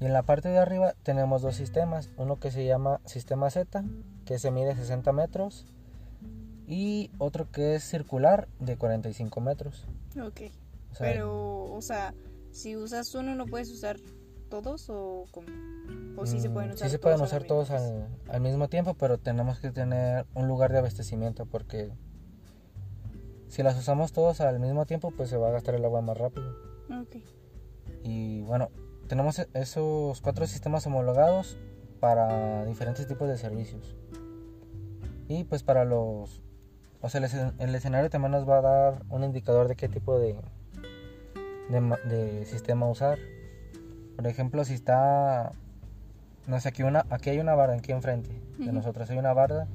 [0.00, 2.10] Y en la parte de arriba tenemos dos sistemas.
[2.18, 3.84] Uno que se llama sistema Z,
[4.24, 5.66] que se mide 60 metros.
[6.66, 9.86] Y otro que es circular, de 45 metros.
[10.18, 10.40] Ok,
[10.92, 12.14] O sea, pero, o sea,
[12.52, 13.98] si usas uno, ¿no puedes usar
[14.48, 15.48] todos o cómo?
[16.16, 17.70] ¿O sí se pueden Mm, usar sí se pueden todos usar todos
[18.28, 21.90] al mismo tiempo, pero tenemos que tener un lugar de abastecimiento porque
[23.48, 26.16] si las usamos todos al mismo tiempo, pues se va a gastar el agua más
[26.16, 26.48] rápido.
[27.02, 27.16] Ok,
[28.04, 28.70] Y bueno,
[29.08, 31.58] tenemos e- esos cuatro sistemas homologados
[32.00, 33.94] para diferentes tipos de servicios.
[35.28, 36.42] Y pues para los...
[37.00, 39.88] O sea, el, escen- el escenario también nos va a dar un indicador de qué
[39.88, 40.36] tipo de,
[41.70, 43.18] de, ma- de sistema usar.
[44.16, 45.52] Por ejemplo, si está...
[46.46, 49.08] No sé, aquí, una, aquí hay una barda aquí enfrente de nosotros.
[49.10, 49.66] Hay una barda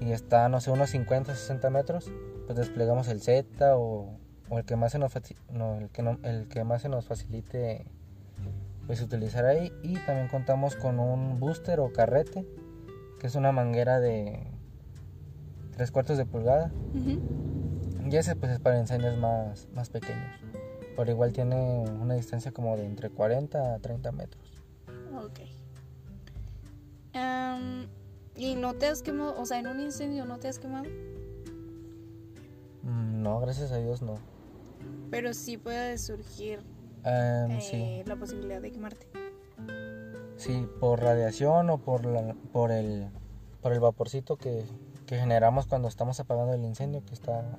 [0.00, 2.10] y está, no sé, unos 50, 60 metros.
[2.46, 4.08] Pues desplegamos el Z o,
[4.48, 5.12] o el que más se nos
[5.50, 7.84] no, el que no- el que más se nos facilite
[8.86, 12.46] pues utilizar ahí y también contamos con un booster o carrete
[13.18, 14.46] que es una manguera de
[15.76, 16.70] tres cuartos de pulgada
[18.08, 20.40] y ese pues es para incendios más, más pequeños.
[20.96, 21.56] Pero igual tiene
[22.00, 24.62] una distancia como de entre 40 a 30 metros.
[25.14, 25.40] Ok.
[28.36, 29.34] ¿Y no te has quemado?
[29.40, 30.84] O sea, en un incendio no te has quemado.
[32.82, 34.14] Mm, No, gracias a Dios no.
[35.10, 36.60] Pero sí puede surgir
[37.04, 39.06] eh, sí, la posibilidad de quemarte.
[40.36, 43.08] Sí, por radiación o por, la, por, el,
[43.62, 44.64] por el vaporcito que,
[45.06, 47.58] que generamos cuando estamos apagando el incendio, que está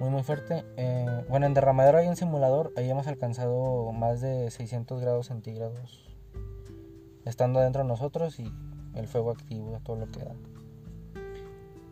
[0.00, 0.64] muy muy fuerte.
[0.76, 6.06] Eh, bueno, en derramadero hay un simulador, ahí hemos alcanzado más de 600 grados centígrados
[7.24, 8.52] estando dentro de nosotros y
[8.94, 10.34] el fuego activo, todo lo que da.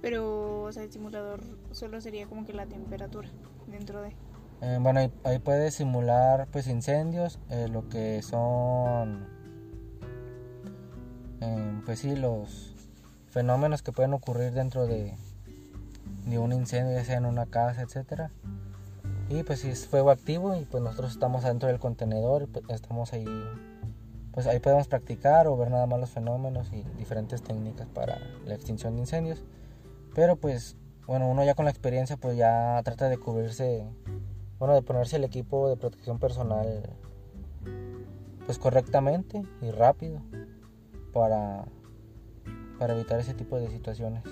[0.01, 1.41] Pero, o sea, el simulador
[1.73, 3.29] solo sería como que la temperatura
[3.67, 4.15] dentro de.
[4.61, 9.29] Eh, bueno, ahí, ahí puedes simular pues incendios, eh, lo que son,
[11.45, 12.75] eh, pues sí, los
[13.31, 15.15] fenómenos que pueden ocurrir dentro de,
[16.27, 18.31] de un incendio, ya sea en una casa, etcétera.
[19.29, 23.13] Y pues si es fuego activo y pues nosotros estamos adentro del contenedor, pues, estamos
[23.13, 23.27] ahí,
[24.33, 28.55] pues ahí podemos practicar o ver nada más los fenómenos y diferentes técnicas para la
[28.55, 29.43] extinción de incendios.
[30.15, 30.77] Pero pues,
[31.07, 33.85] bueno, uno ya con la experiencia pues ya trata de cubrirse
[34.59, 36.83] bueno, de ponerse el equipo de protección personal
[38.47, 40.21] pues correctamente y rápido
[41.15, 41.65] para,
[42.79, 44.23] para evitar ese tipo de situaciones.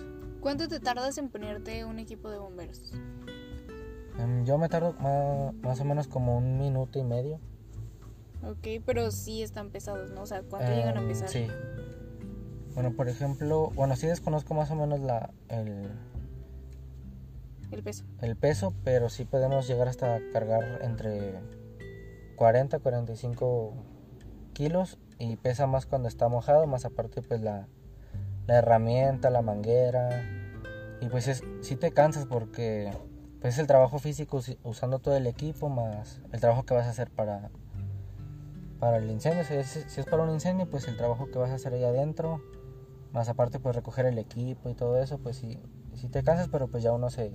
[0.41, 2.93] ¿Cuánto te tardas en ponerte un equipo de bomberos?
[4.19, 7.41] Em, Yo me tardo ma- más, o menos como un minuto y medio.
[8.45, 10.23] Ok, pero sí están pesados, ¿no?
[10.23, 11.29] O sea, ¿cuánto llegan a Em, pesar?
[11.29, 11.47] Sí.
[12.75, 15.91] Bueno, por ejemplo, bueno, sí desconozco más o menos la, el,
[17.71, 18.05] El peso.
[18.21, 21.35] el peso, pero sí podemos llegar hasta cargar entre
[22.37, 23.75] 40 a 45
[24.55, 27.69] kilos y pesa más cuando está mojado, más aparte pues la,
[28.49, 30.25] la herramienta, la manguera
[31.01, 32.91] y pues es, sí te cansas porque
[33.41, 36.91] pues es el trabajo físico usando todo el equipo más el trabajo que vas a
[36.91, 37.51] hacer para
[38.81, 41.73] para el incendio, si es, para un incendio pues el trabajo que vas a hacer
[41.73, 42.43] ahí adentro
[43.13, 45.57] más aparte pues recoger el equipo y todo eso pues sí,
[45.95, 47.33] sí te cansas pero pues ya uno se,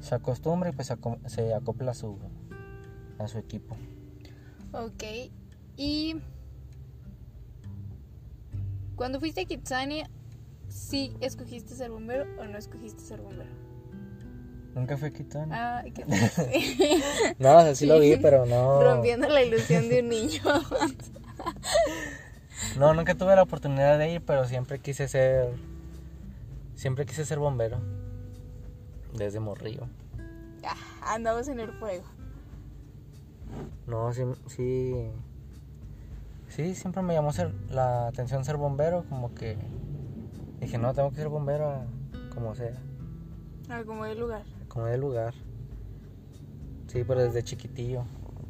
[0.00, 0.92] se acostumbra y pues
[1.26, 2.18] se acopla a su,
[3.20, 3.76] a su equipo.
[4.72, 5.04] Ok,
[5.76, 6.16] y.
[8.96, 10.08] Cuando fuiste a Kitsania,
[10.68, 13.50] ¿sí escogiste ser bombero o no escogiste ser bombero?
[14.74, 15.80] Nunca fue Kitana.
[15.80, 16.04] Ah, qué
[17.38, 18.82] No, o sea, sí lo vi, pero no.
[18.82, 20.42] Rompiendo la ilusión de un niño.
[22.78, 25.52] No, nunca tuve la oportunidad de ir, pero siempre quise ser.
[26.74, 27.80] Siempre quise ser bombero.
[29.12, 29.88] Desde morrillo.
[30.64, 30.76] Ah,
[31.14, 32.04] Andamos en el fuego.
[33.86, 34.94] No, sí, sí.
[36.54, 39.56] Sí, siempre me llamó ser, la atención ser bombero, como que
[40.60, 41.86] dije, no, tengo que ser bombero a-
[42.34, 42.74] como sea,
[43.68, 44.44] Ah, como de lugar.
[44.68, 45.34] como de lugar.
[46.88, 48.04] Sí, pero desde chiquitillo.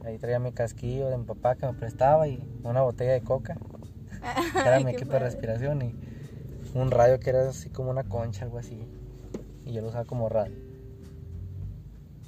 [0.05, 3.57] Ahí traía mi casquillo de mi papá que me prestaba y una botella de coca.
[4.67, 5.95] Era mi equipo de respiración y
[6.75, 8.85] un radio que era así como una concha, algo así.
[9.65, 10.53] Y yo lo usaba como radio.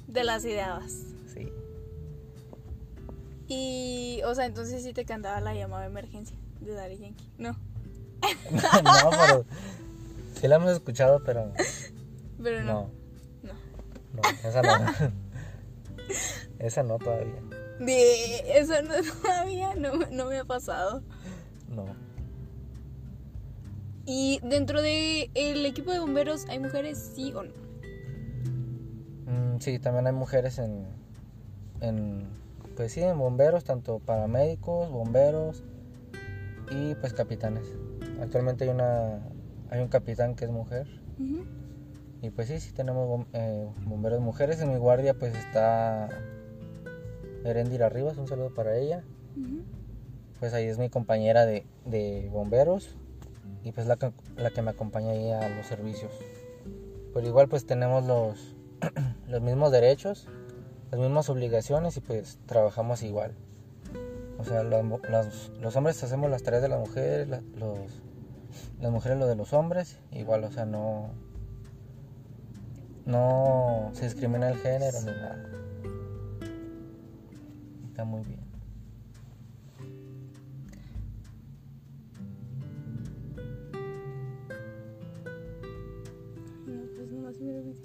[0.07, 1.14] De las ideas.
[3.47, 7.29] Y, o sea, entonces sí te cantaba la llamada de emergencia de Daddy Yankee.
[7.37, 7.51] No,
[8.51, 9.45] no, pero
[10.39, 11.51] sí la hemos escuchado, pero
[12.41, 12.89] pero no.
[13.43, 13.53] no,
[14.13, 14.21] No.
[14.21, 15.13] no, esa no.
[16.59, 17.41] esa no todavía.
[17.79, 21.03] De eso no todavía no, no me ha pasado.
[21.69, 21.85] No.
[24.07, 27.51] Y dentro de el equipo de bomberos hay mujeres, sí o no.
[29.25, 30.85] Mm, sí, también hay mujeres en,
[31.81, 32.27] en,
[32.75, 35.63] pues sí, en bomberos, tanto paramédicos, bomberos
[36.71, 37.65] y pues capitanes.
[38.21, 39.19] Actualmente hay una,
[39.69, 40.87] hay un capitán que es mujer
[42.21, 44.59] y pues sí, sí tenemos bom- eh, bomberos mujeres.
[44.61, 46.09] En mi guardia pues está
[47.43, 49.03] Erendira Rivas, un saludo para ella.
[50.39, 52.95] Pues ahí es mi compañera de, de bomberos
[53.63, 56.11] y pues la, que- la que me acompaña ahí a los servicios.
[57.13, 58.55] Pero igual pues tenemos los,
[59.29, 60.27] los mismos derechos,
[60.95, 63.33] las mismas obligaciones y pues trabajamos igual.
[64.37, 67.77] O sea, las los hombres hacemos las tareas de las mujeres, la- los,
[68.79, 71.09] las mujeres lo de los hombres, igual, o sea, no,
[73.05, 75.49] no se discrimina el género ni nada.
[77.89, 78.39] Está muy bien.
[86.67, 87.75] No, pues nomás de.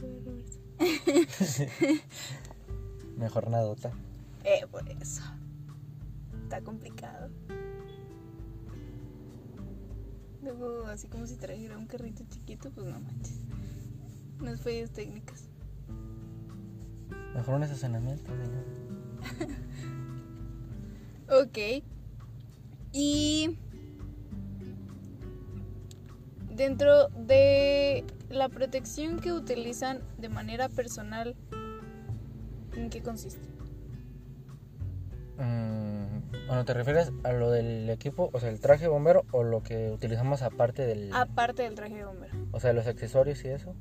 [3.21, 3.93] Mejor nadota.
[4.45, 5.23] Eh, por eso.
[6.43, 7.29] Está complicado.
[10.43, 13.41] Luego, así como si trajera un carrito chiquito, pues no manches.
[14.41, 15.45] Unas fallas técnicas.
[17.35, 18.65] Mejor un estacionamiento, señor.
[21.33, 21.85] Ok.
[22.93, 23.57] Y
[26.53, 31.37] dentro de la protección que utilizan de manera personal,
[32.81, 33.41] ¿en qué consiste?
[35.39, 39.43] Mm, bueno, ¿te refieres a lo del equipo, o sea, el traje de bombero o
[39.43, 41.11] lo que utilizamos aparte del...
[41.15, 42.35] Aparte del traje de bombero.
[42.53, 43.75] O sea, los accesorios y eso.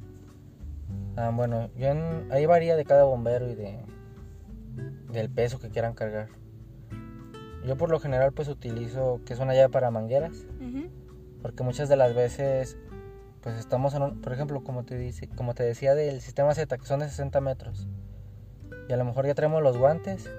[1.18, 3.80] Ah, bueno, yo en- ahí varía de cada bombero y de
[5.12, 6.30] del peso que quieran cargar.
[7.66, 10.46] Yo por lo general pues utilizo que es una llave para mangueras,
[11.42, 12.78] porque muchas de las veces
[13.42, 16.78] pues estamos en un, por ejemplo, como te dice, como te decía del sistema Z
[16.78, 17.88] que son de 60 metros.
[18.90, 20.30] Y a lo mejor ya traemos los guantes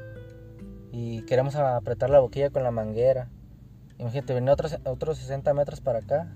[0.93, 3.29] y queremos apretar la boquilla con la manguera.
[3.99, 6.35] Imagínate, venir otros, otros 60 metros para acá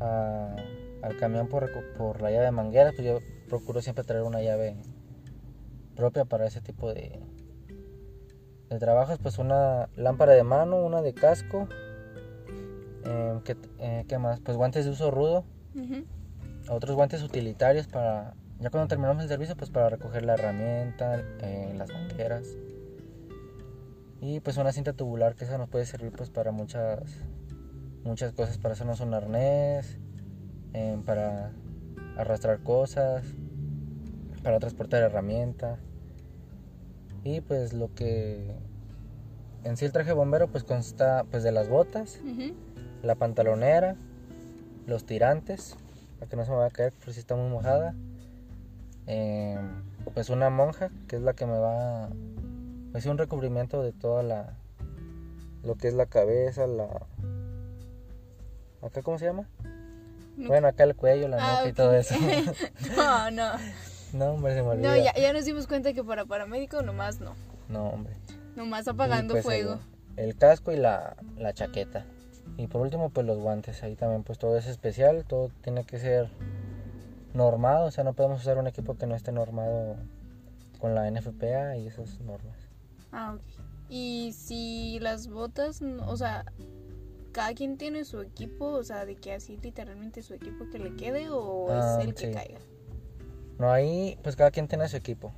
[0.00, 0.54] a-
[1.02, 4.76] al camión por, por la llave de manguera, pues yo procuro siempre traer una llave
[5.96, 7.18] propia para ese tipo de,
[8.70, 11.68] de trabajos, pues una lámpara de mano, una de casco,
[13.04, 14.38] eh, ¿qué, eh, ¿qué más?
[14.40, 15.44] Pues guantes de uso rudo,
[16.70, 21.72] otros guantes utilitarios para, ya cuando terminamos el servicio, pues para recoger la herramienta, eh,
[21.76, 22.56] las mangueras.
[24.20, 27.02] Y pues una cinta tubular que esa nos puede servir pues para muchas
[28.04, 29.98] muchas cosas, para hacernos un arnés,
[30.72, 31.52] eh, para
[32.16, 33.24] arrastrar cosas,
[34.42, 35.78] para transportar herramienta.
[37.22, 38.56] Y pues lo que
[39.64, 42.20] en sí el traje bombero pues consta pues de las botas,
[43.02, 43.96] la pantalonera,
[44.86, 45.76] los tirantes,
[46.18, 47.94] para que no se me vaya a caer por si está muy mojada.
[49.08, 49.58] Eh,
[50.14, 52.08] pues una monja, que es la que me va
[52.92, 54.54] pues sí, un recubrimiento de toda la
[55.62, 56.88] lo que es la cabeza, la
[58.82, 59.48] acá cómo se llama?
[60.36, 60.48] No.
[60.48, 62.14] Bueno, acá el cuello, la Ah, nuca y todo eso.
[62.96, 63.52] no, no.
[64.12, 64.88] no, hombre, se me olvida.
[64.88, 67.34] No, ya, ya nos dimos cuenta que para paramédico nomás no.
[67.68, 68.14] No, hombre.
[68.54, 69.78] Nomás apagando pues, fuego.
[70.16, 72.04] El, el casco y la, la chaqueta.
[72.56, 73.82] Y por último, pues los guantes.
[73.82, 75.24] Ahí también, pues todo es especial.
[75.26, 76.30] Todo tiene que ser
[77.38, 77.86] normado.
[77.86, 79.96] O sea, no podemos usar un equipo que no esté normado
[80.78, 82.56] con la NFPA y esas normas.
[83.10, 83.42] Ah, ok.
[83.88, 86.44] Y si las botas, o sea,
[87.32, 90.94] cada quien tiene su equipo, o sea, de que así literalmente su equipo que le
[90.96, 92.58] quede o Ah, es el que caiga.
[93.58, 95.32] No, ahí, pues cada quien tiene su equipo.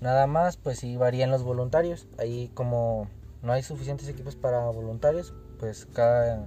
[0.00, 2.08] Nada más, pues sí varían los voluntarios.
[2.18, 3.08] Ahí, como
[3.42, 6.46] no hay suficientes equipos para voluntarios, pues cada,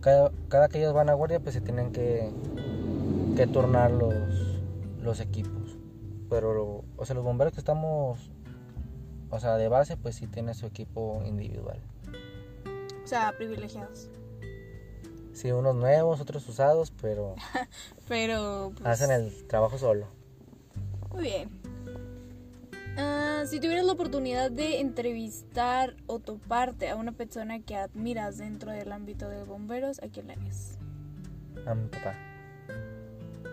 [0.00, 2.32] cada, cada que ellos van a guardia, pues se tienen que,
[3.34, 4.14] que turnar los,
[5.02, 5.76] los equipos.
[6.30, 8.30] Pero, o sea, los bomberos que estamos,
[9.30, 11.80] o sea, de base, pues sí tienen su equipo individual.
[13.02, 14.08] O sea, privilegiados.
[15.32, 17.34] Sí, unos nuevos, otros usados, pero
[18.08, 20.06] Pero, pues, hacen el trabajo solo.
[21.12, 21.50] Muy bien.
[22.96, 28.70] Ah, si tuvieras la oportunidad de entrevistar o toparte a una persona que admiras dentro
[28.70, 30.78] del ámbito de bomberos, ¿a quién le harías?
[31.66, 32.14] A mi papá.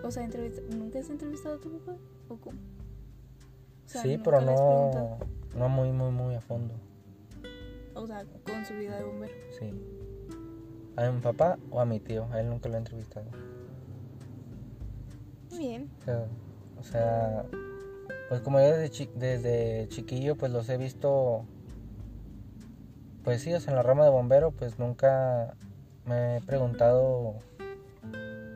[0.03, 0.27] O sea,
[0.75, 1.97] ¿nunca has entrevistado a tu papá?
[2.29, 2.57] ¿O cómo?
[3.85, 5.17] O sea, sí, ¿nunca pero no,
[5.55, 6.73] no muy, muy, muy a fondo.
[7.93, 9.33] O sea, con su vida de bombero.
[9.59, 9.73] Sí.
[10.95, 12.25] A mi papá o a mi tío.
[12.31, 13.27] A él nunca lo he entrevistado.
[15.57, 15.89] Bien.
[15.99, 16.25] O sea,
[16.79, 17.45] o sea,
[18.29, 21.45] pues como yo desde, chi- desde chiquillo pues los he visto,
[23.23, 25.53] pues sí, o sea, en la rama de bombero pues nunca
[26.05, 27.35] me he preguntado,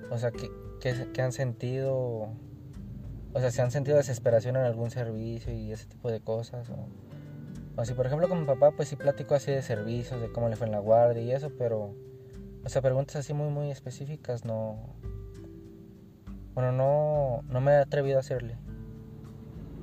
[0.10, 0.50] o sea, qué,
[0.86, 1.96] qué, qué han sentido,
[3.34, 6.70] o sea, si han sentido desesperación en algún servicio y ese tipo de cosas.
[6.70, 6.88] O,
[7.76, 10.48] o si por ejemplo con mi papá pues sí platico así de servicios, de cómo
[10.48, 11.96] le fue en la guardia y eso, pero,
[12.64, 14.78] o sea, preguntas así muy, muy específicas no...
[16.54, 18.56] Bueno, no, no me he atrevido a hacerle.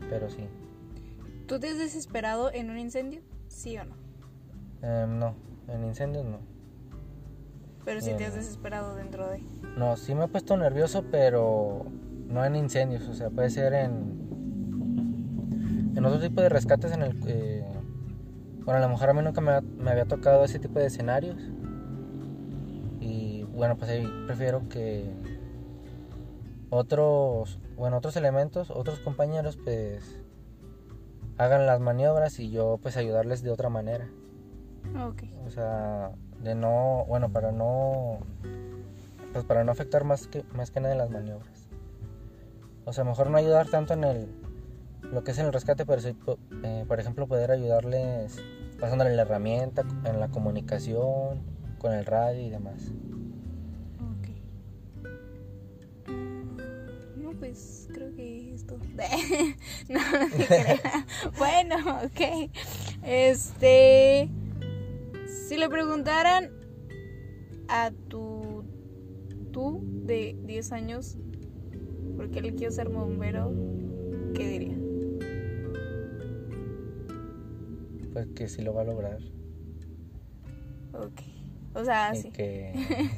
[0.08, 0.48] Pero sí.
[1.46, 3.20] ¿Tú te has desesperado en un incendio?
[3.48, 3.96] ¿Sí o no?
[4.80, 5.34] Em, no,
[5.68, 6.51] en incendios no.
[7.84, 8.36] Pero sí te has No.
[8.40, 9.40] desesperado dentro de...
[9.76, 11.84] No, sí me he puesto nervioso, pero
[12.28, 13.08] no en incendios.
[13.08, 14.22] O sea, puede ser en.
[15.96, 17.64] En otro tipo de rescates en el que.
[18.64, 21.36] Bueno, a lo mejor a mí nunca me, me había tocado ese tipo de escenarios.
[23.00, 25.10] Y bueno, pues ahí prefiero que
[26.70, 30.22] otros, bueno, otros elementos, otros compañeros, pues
[31.38, 34.08] hagan las maniobras y yo pues ayudarles de otra manera.
[35.06, 35.24] Ok.
[35.46, 36.12] O sea,
[36.42, 38.18] de no, bueno, para no,
[39.32, 41.68] pues para no afectar más que, más que nada en las maniobras.
[42.84, 44.28] O sea, mejor no ayudar tanto en el,
[45.02, 46.16] lo que es en el rescate, pero sí,
[46.64, 48.42] eh, por ejemplo, poder ayudarles
[48.80, 51.40] pasándole la herramienta, en la comunicación,
[51.78, 52.90] con el radio y demás.
[54.16, 54.28] Ok.
[57.16, 58.78] No, pues creo que es todo.
[59.88, 60.80] no, no te
[61.38, 62.50] bueno, ok.
[63.04, 64.28] Este.
[65.52, 66.50] Si le preguntaran
[67.68, 68.64] a tu.
[69.52, 71.18] tú de 10 años,
[72.16, 73.52] ¿por qué le quiero ser bombero?
[74.34, 74.78] ¿Qué diría?
[78.14, 79.18] Pues que sí lo va a lograr.
[80.94, 81.20] Ok.
[81.74, 82.30] O sea, Y sí.
[82.30, 82.72] que.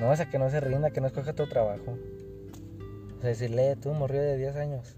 [0.00, 1.96] No, o sea, que no se rinda, que no escoja tu trabajo.
[3.16, 4.96] O sea, decirle, tú, morrió de 10 años.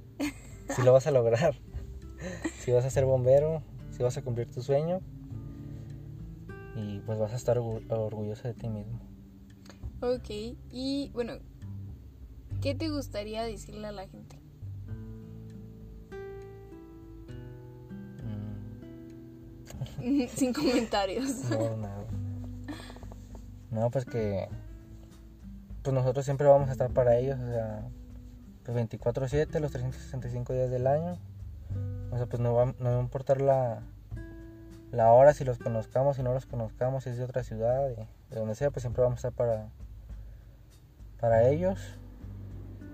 [0.75, 1.57] Si lo vas a lograr.
[2.61, 5.03] Si vas a ser bombero, si vas a cumplir tu sueño.
[6.77, 9.01] Y pues vas a estar orgu- orgulloso de ti mismo.
[10.01, 10.31] Ok.
[10.71, 11.35] Y bueno,
[12.63, 14.37] ¿qué te gustaría decirle a la gente?
[20.01, 21.45] Mm, Sin comentarios.
[21.51, 22.05] no, nada.
[23.71, 24.49] No, pues que.
[25.83, 27.89] Pues nosotros siempre vamos a estar para ellos, o sea.
[28.65, 31.19] Pues 24-7, los 365 días del año.
[32.11, 33.83] O sea, pues no va, no va a importar la,
[34.93, 38.07] la hora, si los conozcamos, si no los conozcamos, si es de otra ciudad, de,
[38.31, 39.69] de donde sea, pues siempre vamos a estar para,
[41.21, 41.79] para ellos.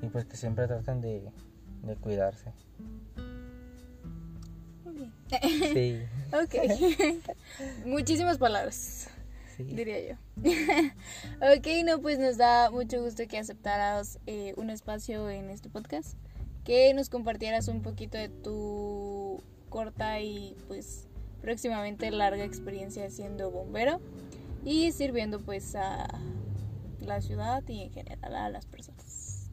[0.03, 1.31] Y pues que siempre traten de,
[1.83, 2.53] de cuidarse.
[5.73, 6.55] Sí, Ok.
[7.87, 9.09] Muchísimas palabras,
[9.57, 9.65] sí.
[9.65, 10.15] diría yo.
[11.57, 16.17] ok, no, pues nos da mucho gusto que aceptaras eh, un espacio en este podcast.
[16.65, 21.06] Que nos compartieras un poquito de tu corta y pues
[21.41, 24.01] próximamente larga experiencia siendo bombero
[24.65, 26.09] y sirviendo pues a
[27.01, 29.51] la ciudad y en general a las personas.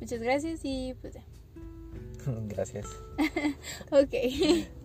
[0.00, 1.24] Muchas gracias y pues ya.
[2.48, 2.86] Gracias.
[3.90, 4.14] Ok.